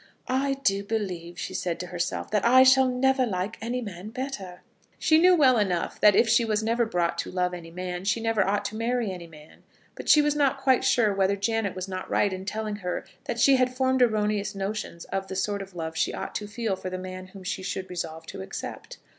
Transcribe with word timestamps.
"I 0.27 0.55
do 0.63 0.83
believe," 0.83 1.37
she 1.37 1.53
said 1.53 1.79
to 1.79 1.85
herself, 1.85 2.31
"that 2.31 2.43
I 2.43 2.63
shall 2.63 2.87
never 2.89 3.23
like 3.23 3.57
any 3.61 3.81
man 3.83 4.09
better." 4.09 4.63
She 4.97 5.19
knew 5.19 5.35
well 5.35 5.59
enough 5.59 6.01
that 6.01 6.15
if 6.15 6.27
she 6.27 6.43
was 6.43 6.63
never 6.63 6.87
brought 6.87 7.19
to 7.19 7.29
love 7.29 7.53
any 7.53 7.69
man, 7.69 8.05
she 8.05 8.19
never 8.19 8.43
ought 8.43 8.65
to 8.65 8.75
marry 8.75 9.11
any 9.11 9.27
man; 9.27 9.61
but 9.93 10.09
she 10.09 10.19
was 10.23 10.35
not 10.35 10.57
quite 10.59 10.83
sure 10.83 11.13
whether 11.13 11.35
Janet 11.35 11.75
was 11.75 11.87
not 11.87 12.09
right 12.09 12.33
in 12.33 12.45
telling 12.45 12.77
her 12.77 13.05
that 13.25 13.39
she 13.39 13.57
had 13.57 13.75
formed 13.77 14.01
erroneous 14.01 14.55
notions 14.55 15.05
of 15.05 15.27
the 15.27 15.35
sort 15.35 15.61
of 15.61 15.75
love 15.75 15.95
she 15.95 16.15
ought 16.15 16.33
to 16.33 16.47
feel 16.47 16.75
for 16.75 16.89
the 16.89 16.97
man 16.97 17.27
whom 17.27 17.43
she 17.43 17.61
should 17.61 17.87
resolve 17.87 18.25
to 18.25 18.41
accept. 18.41 18.97